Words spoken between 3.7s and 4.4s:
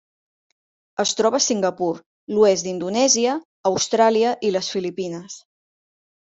Austràlia